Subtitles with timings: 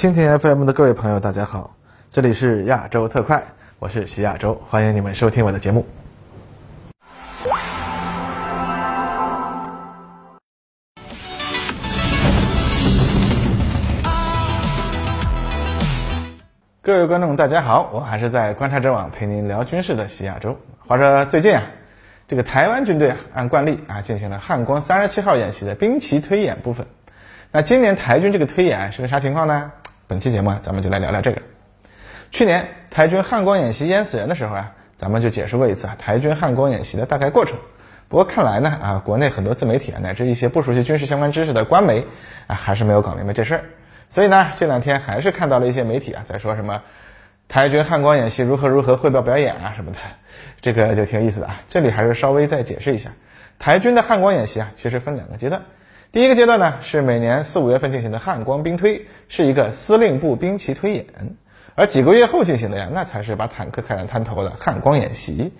[0.00, 1.76] 蜻蜓 FM 的各位朋友，大家好，
[2.10, 3.42] 这里是亚洲特快，
[3.78, 5.84] 我是徐亚洲，欢迎你们收听我的节目。
[16.80, 20.56] 各位观众，大家好，我还是在观察者网陪您聊军事的徐亚洲。
[20.86, 21.62] 话说最近啊，
[22.26, 26.86] 这个台湾军队啊，按惯例啊，进行了汉光三十七号演习的兵棋推演部分。
[27.52, 29.72] 那今年台军这个推演是个啥情况呢？
[30.10, 31.40] 本期节目啊，咱们就来聊聊这个。
[32.32, 37.56] 去年台军汉光演习淹死人的时候啊，咱们就解释过一次啊，台军汉光演习的大概过程。
[38.08, 42.08] 不过看来呢，啊，国内很多自媒体啊，乃至一些不熟悉军事相关知识的官媒
[42.48, 43.64] 啊，还是没有搞明白这事儿。
[44.08, 46.82] 所以呢，这两天还是看到了一些媒体啊，在说什么
[47.46, 49.98] 台军汉光演习如何如何汇报表演啊什么的，
[50.60, 51.60] 这个就挺有意思的啊。
[51.68, 53.10] 这里还是稍微再解释一下，
[53.60, 55.62] 台军的汉光演习啊，其实分两个阶段。
[56.12, 61.04] 第一个阶段呢，是每年四五月份进行的汉光兵推，是一个司令部兵棋推演；
[61.76, 65.52] 而几个月后进行的呀，那才是把坦克开上滩头的汉光演习。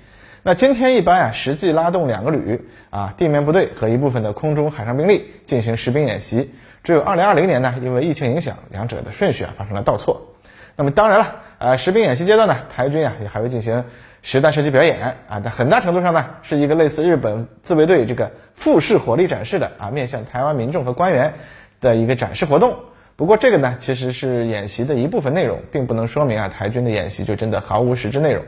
[0.43, 6.51] 那今天一般啊，实际拉动两个旅啊，地面部队和一部分的空中海上兵力进行实兵演习。
[6.83, 10.35] 只有二零二零年呢，因为疫情影响，两者的顺序啊发生了倒错。
[10.75, 13.85] 那么当然了，呃，实兵演习阶段呢，台军啊也还会进行
[14.23, 21.35] 实弹射击表演啊，但很大程度上呢，是一个类似日本自卫队这个复式火力展示的啊，面向台湾民众和官员
[21.81, 22.77] 的一个展示活动。
[23.17, 28.45] 不过这个呢，其实是演习的一部分内容，并不能说明啊，台军的演习就真的毫无实质内容。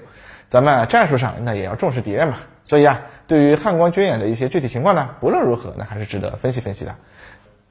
[0.48, 6.94] 咱们战术上那也要重视敌人嘛，所以啊，对于汉光军演的一些具体情况呢，不论如何，那还是值得分析分析的。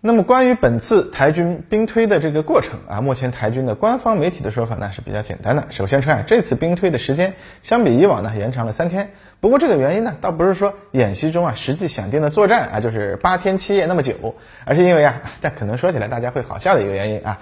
[0.04, 5.68] 那么关于本次台军兵推的这个过程啊，目前台军的官方媒体的说法呢是比较简单的。
[5.70, 9.12] 首先说啊，这次兵推的时间相比以往呢延长了三天。
[9.42, 14.34] 不过这个原因呢，倒不是说演习中啊实际想定的作战啊就是八天七夜那么久，
[14.66, 17.38] 而是因为啊，但可能说起来大家会好笑的一个原因啊。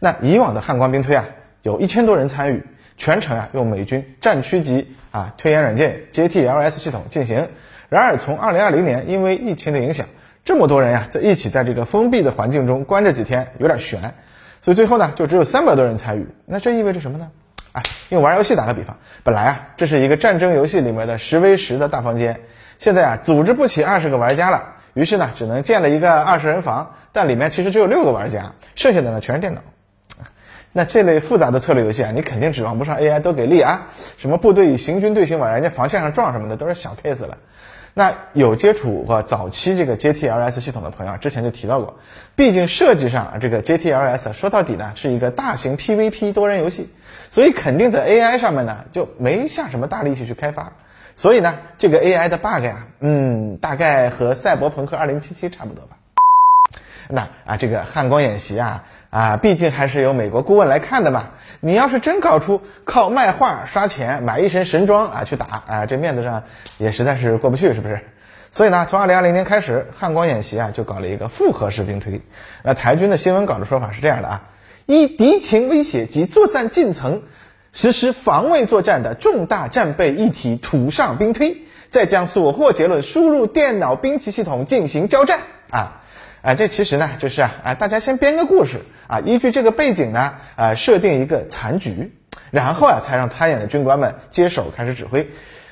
[0.00, 1.26] 那以往的汉光兵推啊，
[1.62, 2.64] 有一千多人参与，
[2.96, 7.46] 全程啊用美军战区级啊推演软件 JTLS 系统进行。
[7.88, 10.06] 然而从二零二零年因为疫情的影响。
[10.50, 14.14] 这么多人呀，在一起在这个封闭的环境中关着几天，有点悬，
[14.60, 16.26] 所以最后呢，就只有三百多人参与。
[16.44, 17.30] 那这意味着什么呢？
[17.70, 22.40] 哎，用玩游戏打个比方，本来啊，这是一个战争游戏里面的十 v 十的大房间，
[22.78, 29.60] 现在啊，组织不起二十个玩家了，于是呢，只能建了一个二十人房，但里面其实只有六个玩家，剩下的呢全是电脑。
[30.72, 33.86] 那这类复杂的策略游戏啊，你肯定指望不上 AI 都给力啊，
[34.18, 37.38] 什么部队以行军队形往人家防线上撞什么的，都是小 case 了。
[37.92, 41.98] 那有接触过早期这个 JTLS 系统的朋友啊，之前就提到过，
[42.36, 46.88] 毕竟设计上这个 JTLS 说到底呢是一个大型 PVP 多人游戏，
[47.28, 50.72] 所以肯定在 AI 上面呢就没下什么大力气去开发，
[51.14, 55.96] 所以呢这个 AI 的 bug 呀，嗯，大概和赛博朋克2077差不多吧。
[57.08, 58.84] 那啊这个汉光演习啊。
[59.10, 61.30] 啊，毕竟还是由美国顾问来看的嘛。
[61.60, 66.44] 你要是真搞出靠卖画刷钱买一身神装啊去打啊，这面子上
[66.78, 68.00] 也实在是过不去，是不是？
[68.50, 72.20] 所以呢，从二零二零年开始，汉光演习啊就搞了一个复合式兵推。
[72.62, 74.42] 那台军的新闻稿的说法是这样的啊：
[74.86, 77.22] 依敌情威胁及作战进程，
[77.72, 81.58] 实施防卫作战的重大战备一体土上兵推，
[81.90, 86.00] 再将所获结论输入电脑兵器系统进行交战啊。
[86.42, 88.78] 啊，这其实呢就是啊，啊，大家先编个故事
[89.10, 92.12] 啊，依据这个背景呢，啊，设定一个残局，
[92.52, 95.28] 然后啊，才让参演的军官们接手开始指挥。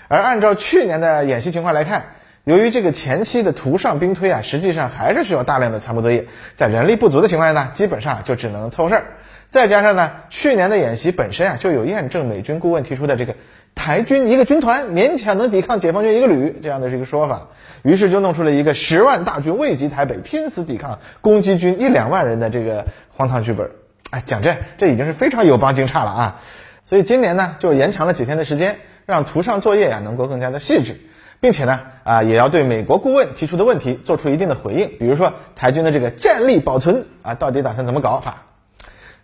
[0.08, 2.06] 而按照去年的演习情况来看，
[2.42, 9.04] 由于这个前期的图上兵推啊，实际上还是需要大量的参谋作业，在人力不足的情况下呢，基本上就只能凑事儿。
[9.50, 13.36] 再加上呢，去年的演习本身啊，就有验证美军顾问提出的这个。
[13.78, 17.46] 台军一个军团勉强能抵抗解放军一个旅，这样的这个说法，
[17.82, 23.70] 于是就弄出了一个十万大军未及台北，拼死抵抗攻击军一两万人的这个荒唐剧本。
[24.10, 26.40] 哎，讲这这已经是非常有帮惊诧了啊！
[26.82, 31.00] 所以今年呢，就延长了几天的时间，让图上作业呀能够更加的细致，
[31.38, 38.47] 并且呢，啊也要对美国顾问提出的问题做出一定的回应，比如说台军的这个战力保存啊，到底打算怎么搞法？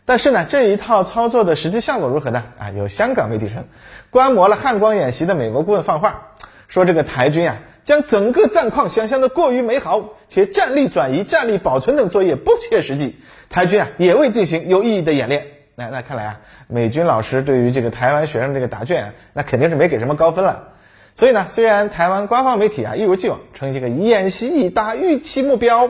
[0.07, 2.45] 但是呢，这一套操作的实际效果如何呢？
[2.59, 3.65] 啊，有香港媒体称，
[4.11, 6.33] 观摩了汉光演习的美国顾问放话，
[6.69, 13.19] 说这个台军啊，将整个战况想象的过于美好，且战力转移、战力保存等作业不切实际，
[13.49, 15.47] 台军啊也未进行有意义的演练。
[15.75, 20.69] 那那看来啊，美军老师对于这个台湾学生这个答卷，那肯定是没给什么高分了。
[21.15, 25.89] 所以呢，虽然台湾官方媒体啊一如既往称这个演习已达预期目标，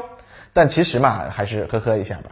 [0.52, 2.31] 但其实嘛，还是呵呵一下吧。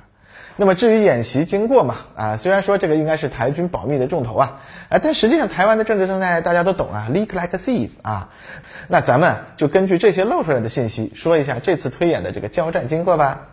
[0.56, 4.60] 那么至于演习经过嘛，啊，虽然说这个应该是台军保密的重头啊，
[4.90, 8.28] 啊，但实际上台湾的政治生态大家都懂啊，leak like a thief 啊，
[8.88, 13.49] 那咱们就根据这些露出来的信息说一下这次推演的这个交战经过吧。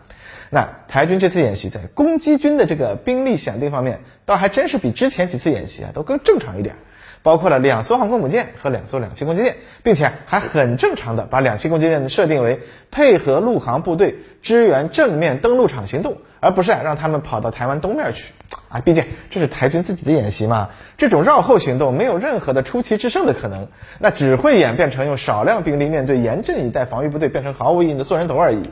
[0.50, 6.74] 那台军这次演习在攻击军的这个兵力选定方面，倒还真是比之前几次演习啊都更正常一点，
[7.22, 12.60] 包括了两艘航空母舰和两艘两栖攻击舰，并且还很正常的把两栖攻击舰设定为
[12.90, 18.32] 配合陆航部队支援正面登陆场行动，而不是啊让他们跑到台湾东面去。
[18.68, 23.66] 啊，毕竟这是台军自己的演习嘛，这种绕后行动没有任何的出奇制胜的可能，
[23.98, 28.62] 那只会演变成用少量兵力面对严阵以待防御部队，变成毫无意义的送人头而已。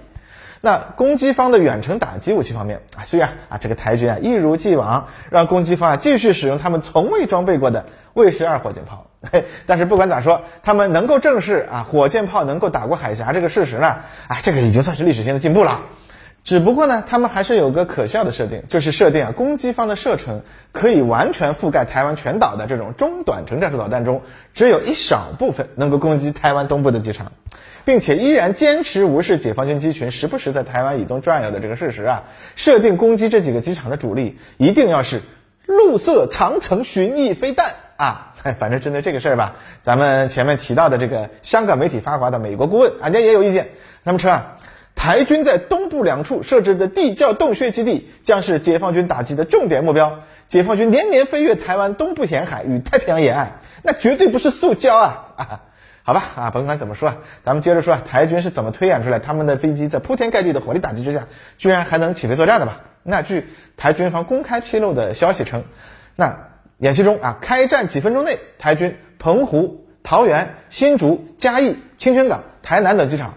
[0.60, 13.96] 那攻击方的远程打击武器方面啊，虽然啊这个台军啊一如既往让攻击方啊继续使用他们从未装备过的卫士二火箭炮，嘿，但是不管咋说，他们能够正视啊火箭炮能够打过海峡这个事实呢，
[14.28, 15.82] 啊这个已经算是历史性的进步了。
[16.44, 20.42] 只不过呢，他们还是有个可笑的设定，就是设定啊，攻击方的射程
[20.72, 24.22] 可以完全覆盖台湾全岛的这种中短程战术导弹中，
[24.54, 27.32] 只有一少部分能够攻击台湾东部的机场，
[27.84, 32.22] 并且依然坚持无视解放军机群时不时在台湾以东转悠的这个事实啊，
[32.56, 35.20] 设定攻击这几个机场的主力一定要是
[35.66, 43.68] 陆色长程巡弋飞弹啊， 反正针对这个事儿吧，咱们前面提到的这个香港媒体发华的美国顾问，人家也有意见，
[44.02, 44.54] 他们称啊。
[44.98, 50.24] 台军在东部两处设置的地窖洞穴基地将是解放军打击的重点目标。
[50.48, 55.34] 解放军年年飞越台湾东部沿海与太平洋沿岸，那绝对不是塑胶啊！
[55.36, 55.60] 啊，
[56.02, 57.14] 好吧，啊，甭管怎么说，
[57.44, 61.28] 咱们接着说，台军是怎么推演出来他们的飞机在铺天盖地的火力打击之下，
[61.58, 62.80] 居然还能起飞作战的吧？
[63.04, 65.62] 那据台军方公开披露的消息称，
[66.16, 66.48] 那
[66.78, 73.34] 演习中啊，开战几分钟内，台军澎湖、桃园、新竹、嘉义、清泉港、台南等机场。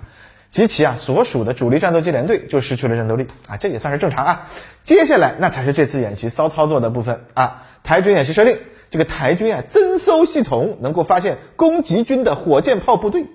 [0.51, 4.47] 及其啊所属的主力战斗机联队就失去了战斗力啊，这也算是正常啊。
[4.83, 7.63] 接下来那才是这次演习骚操作的部分啊。
[7.83, 8.57] 台军演习设定，
[8.89, 13.27] 这个台军啊增搜系统能够发现攻击军的火箭炮部队，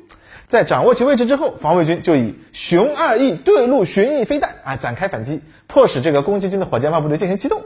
[0.45, 7.63] 在掌握其位置之后，防卫军就以熊二 E 对陆巡弋飞弹啊展开反击，迫使这个攻击军的火箭炮部队进行机动，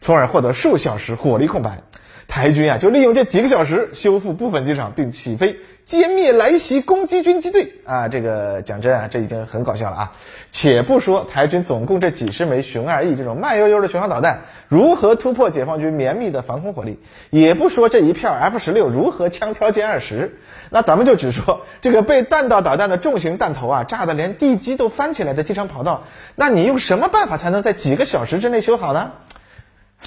[0.00, 1.82] 从而获得数小时火力空白。
[2.28, 5.56] 台军啊就利用这几个小时修复部分机场，并起飞。
[5.88, 8.08] 歼灭来袭攻击军机队啊！
[8.08, 10.12] 这个讲真啊，这已经很搞笑了啊！
[10.50, 16.98] 且不说台军总共这几十枚熊二 E 这种慢悠悠的巡航导弹如何突破解放军绵密的防空火力，
[17.30, 20.40] 也不说这一片 F 十六如何枪挑歼二十，
[20.70, 26.02] 那咱们就只说这个被弹道导弹的重型弹头啊炸得连地基都翻起来的机场跑道，
[26.34, 29.12] 那你用什么办法才能在几个小时之内修好呢？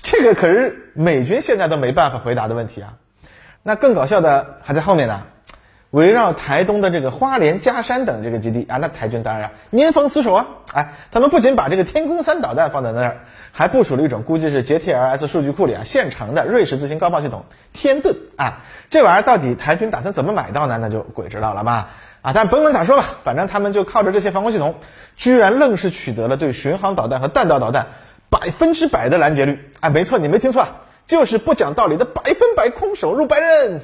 [0.02, 2.96] 这个可是美军现在都没办法回答的问题啊！
[3.64, 5.24] 那更搞笑的还在后面呢。
[5.92, 10.46] 围绕台东的这个花莲、嘉山等这个基地啊，那台军当然年逢死守啊！
[10.72, 13.18] 哎，他们不仅把这个天宫三导弹放在那儿，
[13.52, 18.60] 还部署了一种估计是 JTLS 数据库里啊现成的瑞士自行高炮系统天盾啊！
[18.92, 20.78] 这玩意儿到底台军打算怎么买到呢？
[20.80, 21.90] 那就鬼知道了吧！
[22.22, 24.76] 啊，但甭管咋说吧，反正他们就靠着这些防空系统，
[25.18, 27.88] 居然愣是取得了对巡航导弹和弹道导弹
[28.30, 29.72] 百分之百的拦截率！
[29.80, 30.68] 哎，没错，你没听错，
[31.08, 33.82] 就是不讲道理的百分百空手入白刃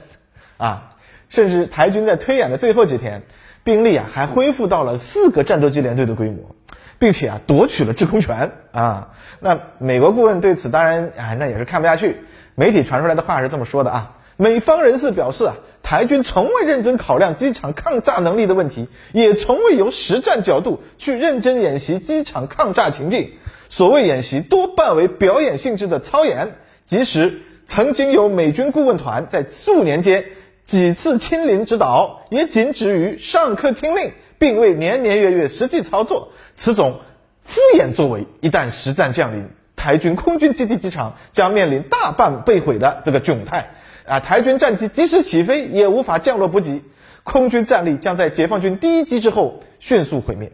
[0.57, 0.91] 啊！
[1.29, 3.23] 甚至台军在推演的最后几天，
[3.63, 6.55] 兵力啊还恢复到了四个战斗机联队的规模，
[6.99, 9.09] 并且啊夺取了制空权啊。
[9.39, 12.21] 那美国顾问对此当然啊那也是看不下去。
[12.55, 23.31] 媒体传出来的话是这么说的啊：美方人士表示啊，台军从未认真考量机场抗炸能力的问题，也从未由实战角度去认真演习机场抗炸情境。
[23.67, 26.55] 所谓演习多半为表演性质的操演，
[26.85, 30.23] 即使曾经有美军顾问团在数年间。
[30.65, 36.29] 几次亲临指导，也仅止于上课听令，并未年年月月实际操作。
[36.55, 37.01] 此种
[37.43, 43.75] 敷衍作为，一旦实战降临，台军空军基地机场将面临大半被毁的这个窘态。
[44.07, 46.83] 啊，台军战机即使起飞，也无法降落补给，
[47.23, 50.51] 空军战力将在解放军第一击之后迅速毁灭。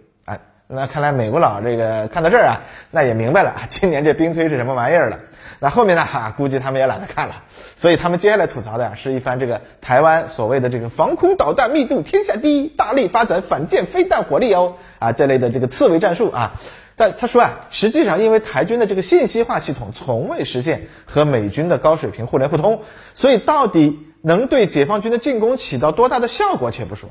[0.74, 2.62] 那看来美国佬这个看到这儿啊，
[2.92, 5.20] 那也明白了今年这兵推是什么玩意儿了。
[5.60, 6.06] 那后面呢？
[6.06, 7.44] 哈，估计他们也懒得看了，
[7.76, 16.54] 所以他们接下来吐槽的呀，是一番这个台湾所谓的这个防空导弹密度天下第一，大力发展反舰飞弹火力哦，啊，这类的这个刺猬战术啊。
[16.96, 22.82] 但他说啊，实际上因为台军的这个信息化系统从未实现和美军的高水平互联互通，
[23.14, 27.10] 所以到底能对解放军的进攻起到多大的效果，且不说，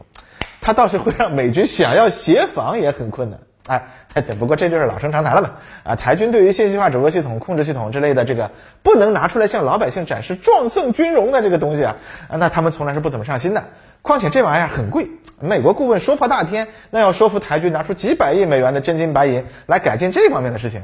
[0.60, 3.38] 它倒是会让美军想要协防也很困难。
[4.14, 5.50] 哎，不过这就是老生常谈了嘛。
[5.84, 8.50] 啊，台军对于信息化指挥系统、控制系统之类的这个
[8.82, 11.96] 不能拿出来向老百姓展示壮盛军容的这个东西啊，
[12.30, 13.62] 那他们从来是不怎么上心的。
[14.02, 15.08] 况且这玩意儿很贵，
[15.38, 20.82] 美国顾问说破大天，那要说服台军拿出几百亿美元的真金白银来改进这方面的事情，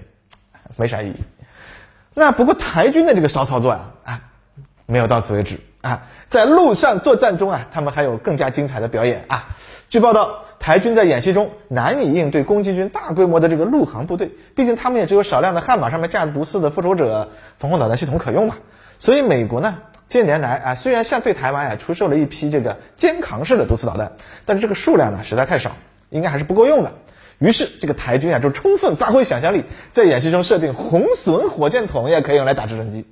[0.77, 1.17] 没啥意义。
[2.15, 4.21] 那不过台军的这个骚操作呀，啊，
[4.87, 9.49] 没有到此为止啊，在陆上作战中啊，他们还有更加精彩的表演啊。
[9.89, 10.46] 据报道。
[10.59, 18.57] 台军在演习中难以应对攻击军大规模的这个陆航部队，毕竟他们也只有少量的悍马上面架着毒刺的复仇者防空导弹系统可用嘛。
[18.99, 19.77] 所以美国呢
[20.09, 24.13] 近年来啊，虽然向对台湾啊出售了一批这个肩扛式的毒刺导弹，
[24.45, 25.73] 但是这个数量呢实在太少，
[26.11, 26.93] 应该还是不够用的。
[27.39, 33.05] 于是这个台军啊就充分发挥想象力，在演习中设定红隼火箭筒也可以用来打直升机。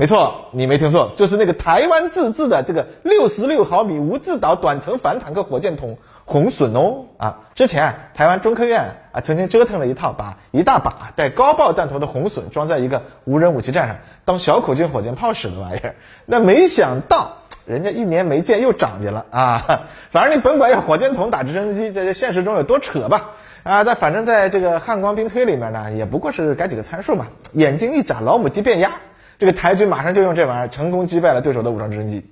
[0.00, 7.40] 没错，你没听错，就是那个台湾自制的这个六十六毫米无自导短程反坦克火箭筒红隼哦啊！
[7.54, 15.94] 之前台湾中科院啊曾经折腾了一套，把一大把带高爆弹头的红隼装在一个无人武器站上，当小口径火箭炮使的玩意儿。
[16.24, 17.32] 那没想到
[17.66, 19.82] 人家一年没见又长进了啊！
[20.08, 23.32] 反正你甭管用火箭筒打直升机，这现实中有多扯吧
[23.64, 23.84] 啊！
[23.84, 28.92] 但反正在这个汉光兵推里面呢，也不过是改几个参数嘛，眼睛一眨，老母鸡变鸭。
[29.40, 32.30] 这个台军马上就用这玩意儿成功击败了对手的武装直升机，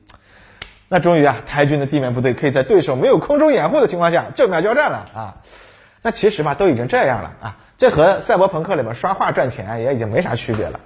[0.89, 5.37] 那终于啊，台军的地面部队可以在对手没有空中掩护的情况下正面交战了啊！
[6.03, 10.81] 那其实吧，都已经这样了啊，这和赛博朋克里面刷画赚钱也已经没啥区别了。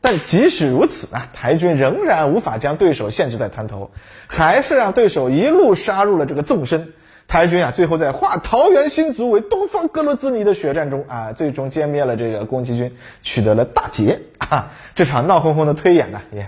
[0.00, 3.90] 但即使如此啊，台军仍然无法将对手限制在滩头，
[4.26, 6.94] 还是让对手一路杀入了这个纵深。
[7.28, 14.70] 台军啊，最后在化桃园新竹为东方格罗兹尼的血战中啊，最终歼灭了这个攻击军，取得了大捷啊！
[14.94, 16.46] 这场闹哄哄的推演呢，也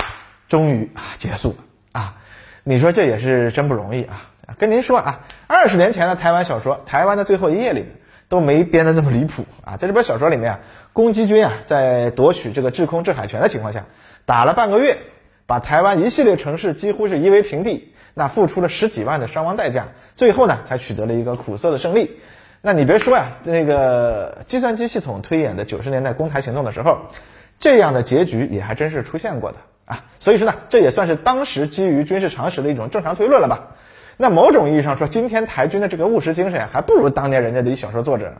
[0.49, 1.57] 终于啊结束了
[1.93, 2.15] 啊！
[2.63, 4.31] 你说这也是真不容易啊！
[4.57, 7.89] 跟您说啊，二十年前的台湾小说《台湾的最后一夜》里面
[8.29, 9.77] 都没编的这么离谱啊！
[9.77, 10.61] 在这本小说里面啊，
[10.93, 13.87] 攻击军啊在夺取这个制空制海权的情况下，
[14.27, 14.99] 打了半个月，
[15.47, 17.93] 把台湾一系列城市几乎是夷为平地。
[18.15, 22.19] 那付出了十几万的伤亡代价，最后呢才取得了一个苦涩的胜利。
[22.61, 26.99] 那你别说呀，那个计算机系统推演的九十年代攻台行动的时候，
[27.59, 30.05] 这样的结局也还真是出现过的啊。
[30.19, 33.77] 所以说呢，这也算是当时基于军事常识的一种正常推论了吧。
[34.17, 38.35] 那某种意义上说，今天台军的这个务实精神还不如当年人家的一小说作者。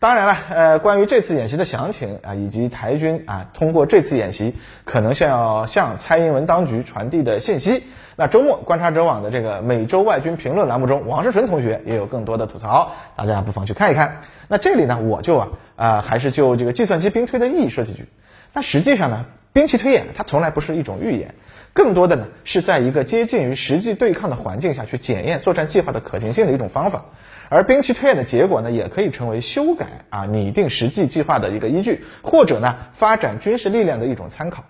[0.00, 7.82] 当然了，呃，关于这次演习的详情啊，以及台军啊通过这次演习可能想要向蔡英文当局传递的信息，
[8.14, 14.20] 那周末观察者网的这个每周外军评论栏目中，王世纯同学也有更多的吐槽，大家不妨去看一看。
[14.46, 18.06] 那这里呢，我就啊啊还是就这个计算机兵推的意义说几句。
[18.52, 21.34] 那实际上呢，兵器推演它从来不是一种预演，
[21.72, 27.06] 更多的呢是在一个接近于实际对抗的环境下去检验作战计划的可行性的一种方法。
[27.50, 34.64] 而兵棋推演的结果呢，也可以成为修改啊拟定实际计划的一个依据，或者呢发展军事力量的一种参考。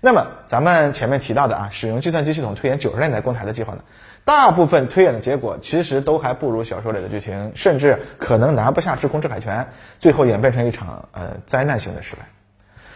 [0.00, 3.80] 那么咱们前面提到的啊，使用计算机系统推演九十年代攻台的计划呢，
[4.24, 9.68] 大部分推演的结果其实都还不如小说里的剧情，甚至可能拿不下制空制海权，
[9.98, 12.22] 最后演变成一场呃灾难性的失败。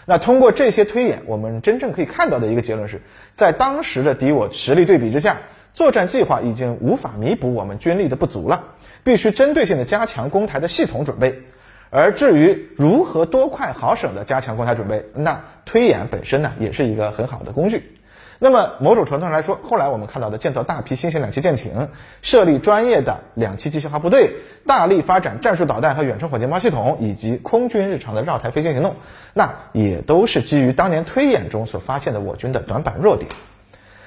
[0.06, 3.02] 那通过这些推演，我们真正可以看到的一个结论是，
[3.34, 5.38] 在当时的敌我实力对比之下。
[5.74, 8.62] 作战计划已经无法弥补我们军力的不足了，
[9.02, 11.42] 必须针对性的加强攻台的系统准备。
[11.90, 17.98] 而至于如何多快好省的加强攻台准备，那推演本身呢也是一个很好的工具。
[18.38, 21.88] 那么某种程度上来说，后来我们看到的建造大批新型两栖舰艇，
[22.22, 24.30] 设立专业的两栖机械化部队，
[24.66, 28.94] 大力发展战术导弹和远程火箭炮系统，以及空军日常的绕台飞行行动，
[29.32, 33.28] 那也都是基于当年推演中所发现的我军的短板弱点。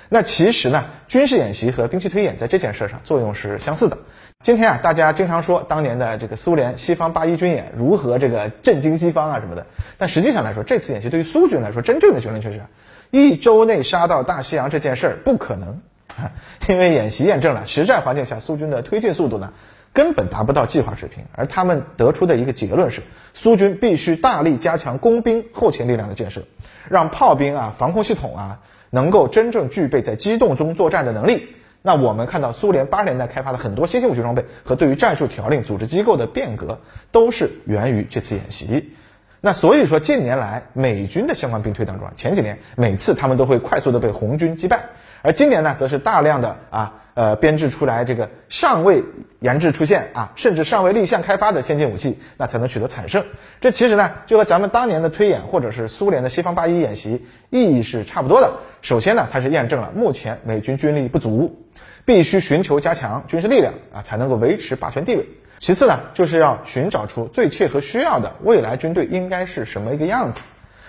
[0.09, 3.97] 那其实呢，军事演习和兵器推演在这件事上作用是相似的。
[4.39, 9.65] 今天啊，大家经常说当年的这个苏联西方八一军演如何这个震惊西方啊什么的，
[9.97, 12.61] 但实际上来说，这次演习对于苏军来说，真正的结论却是，
[13.09, 15.81] 一周内杀到大西洋这件事儿不可能，
[16.69, 19.51] 因为演习验证了实战环境下苏军的推进速度呢，
[19.91, 23.01] 根本达不到计划水平，而他们得出的一个结论是，
[23.33, 26.43] 苏军必须大力加强工兵后勤力量的建设，
[26.87, 28.59] 让炮兵啊、防空系统啊。
[28.89, 31.47] 能够真正具备在机动中作战的能力，
[31.81, 36.79] 那我们看到苏联八十年代开发的很多新型武器装备和对于战术条令、组织机构的变革，
[37.11, 38.93] 都是源于这次演习。
[39.41, 44.85] 那所以说，近年来美军的相关兵推当中，前几年每次他们都会快速的被红军击败，
[45.21, 47.03] 而今年呢，则是大量的啊。
[47.17, 49.03] 呃，编制出来这个尚未
[49.39, 53.25] 研制出现啊，甚至尚未立项开发的先进武器，那才能取得惨胜。
[53.59, 58.51] 这其实呢，就和咱们当年的推演，或者是苏联的西方八一演习意义是差不多的。
[58.83, 61.59] 首先呢，它是验证了目前美军军力不足，
[62.05, 65.27] 必须寻求加强军事力量啊，才能够维持霸权地位。
[65.57, 70.43] 其次呢，就是要寻找出最切合需要的未来军队应该是什么一个样子。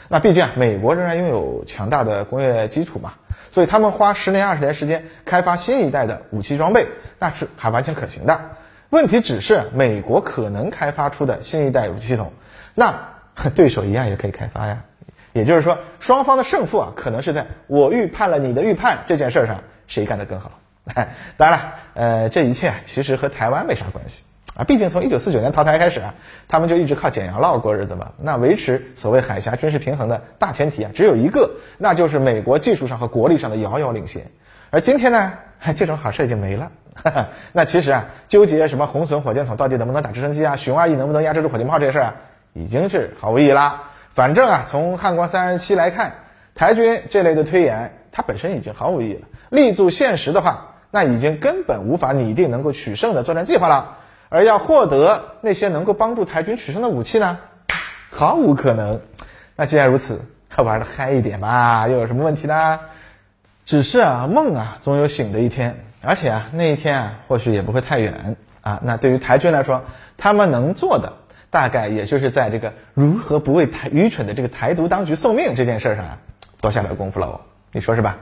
[0.08, 3.14] 那毕竟啊，美国仍然拥有强大的工业基础嘛。
[3.50, 6.86] 所以他们花十年二十年时间开发新一代的武器装备，
[7.18, 8.40] 那是还完全可行的。
[8.90, 12.32] 问题只是美国可能开发出的新一代武器系统，
[12.74, 13.10] 那
[13.54, 14.84] 对手一样也可以开发呀。
[15.32, 20.52] 也就是说，双方的胜负啊，可能是在我预判了你的预判这件事上谁干得更好。
[21.36, 24.22] 当然了，呃，这一切其实和台湾没啥关系
[24.58, 26.14] 啊，毕竟从一九四九年淘汰开始啊，
[26.48, 28.10] 他们就一直靠捡洋烙过日子嘛。
[28.20, 34.32] 那维持所谓海峡军事平衡的大前提啊，只有一个，那就是美国技术上和国力上的遥遥领先。
[34.70, 35.34] 而今天呢，
[35.76, 36.72] 这种好事已经没了。
[37.52, 42.14] 那其实啊，纠结什么红隼火箭筒到底能不能打直升机啊，熊二 E 能不能压制住火箭炮这事儿啊，
[42.52, 43.84] 已经是毫无意义啦。
[44.12, 46.14] 反正啊，从汉光三十七来看，
[46.56, 49.28] 台军这类的推演，它本身已经毫无意义了。
[49.50, 53.98] 立足现实的话，那已经根本无法拟定能够取胜的作战计划了。
[54.28, 57.38] 而要获得那些能够帮助台军取胜的武器呢，
[58.10, 59.00] 毫无可能。
[59.56, 60.20] 那既然如此，
[60.56, 62.80] 玩的嗨一点吧，又有什么问题呢？
[63.64, 68.80] 只是啊，梦啊，总有醒的一天，而且啊，那一天啊，或许也不会太远啊。
[68.82, 69.84] 那对于台军来说，
[70.16, 71.12] 他们能做的，
[71.50, 76.18] 大概也就是在这个如何不为台愚蠢的这个台独当局送命这件事上啊，
[76.60, 77.40] 多下点功夫喽。
[77.72, 78.16] 你说是吧？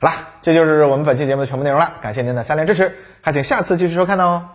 [0.00, 1.92] 好啦，这就是我们本期节目的全部内容了。
[2.00, 4.48] 感谢您的三连支持，还请下次继续收看哦。